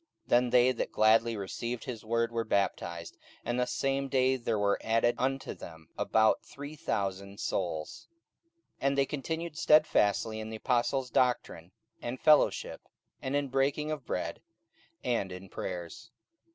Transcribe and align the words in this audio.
44:002:041 0.25 0.29
Then 0.29 0.49
they 0.49 0.71
that 0.71 0.91
gladly 0.91 1.37
received 1.37 1.83
his 1.83 2.03
word 2.03 2.31
were 2.31 2.43
baptized: 2.43 3.19
and 3.45 3.59
the 3.59 3.67
same 3.67 4.07
day 4.07 4.35
there 4.35 4.57
were 4.57 4.79
added 4.83 5.13
unto 5.19 5.53
them 5.53 5.89
about 5.95 6.41
three 6.41 6.75
thousand 6.75 7.39
souls. 7.39 8.07
44:002:042 8.79 8.87
And 8.87 8.97
they 8.97 9.05
continued 9.05 9.55
stedfastly 9.59 10.39
in 10.39 10.49
the 10.49 10.55
apostles' 10.55 11.11
doctrine 11.11 11.71
and 12.01 12.19
fellowship, 12.19 12.81
and 13.21 13.35
in 13.35 13.49
breaking 13.49 13.91
of 13.91 14.03
bread, 14.07 14.41
and 15.03 15.31
in 15.31 15.49
prayers. 15.49 16.09